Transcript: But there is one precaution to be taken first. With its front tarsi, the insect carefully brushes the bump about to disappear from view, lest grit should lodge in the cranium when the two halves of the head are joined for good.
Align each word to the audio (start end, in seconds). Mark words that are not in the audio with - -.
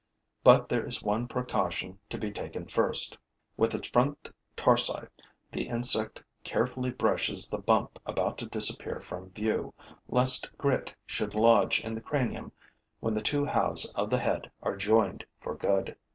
But 0.43 0.67
there 0.67 0.83
is 0.83 1.03
one 1.03 1.27
precaution 1.27 1.99
to 2.09 2.17
be 2.17 2.31
taken 2.31 2.65
first. 2.65 3.19
With 3.55 3.75
its 3.75 3.87
front 3.87 4.29
tarsi, 4.57 5.05
the 5.51 5.67
insect 5.67 6.23
carefully 6.43 6.89
brushes 6.89 7.51
the 7.51 7.59
bump 7.59 7.99
about 8.07 8.39
to 8.39 8.47
disappear 8.47 8.99
from 8.99 9.29
view, 9.29 9.75
lest 10.07 10.57
grit 10.57 10.95
should 11.05 11.35
lodge 11.35 11.81
in 11.81 11.93
the 11.93 12.01
cranium 12.01 12.51
when 12.99 13.13
the 13.13 13.21
two 13.21 13.43
halves 13.45 13.93
of 13.93 14.09
the 14.09 14.17
head 14.17 14.49
are 14.63 14.75
joined 14.75 15.23
for 15.39 15.53
good. 15.53 15.95